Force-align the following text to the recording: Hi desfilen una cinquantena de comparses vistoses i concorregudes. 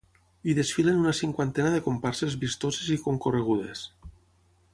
Hi 0.45 0.53
desfilen 0.59 0.97
una 1.01 1.13
cinquantena 1.19 1.73
de 1.75 1.83
comparses 1.89 2.39
vistoses 2.45 2.91
i 2.97 3.01
concorregudes. 3.07 3.85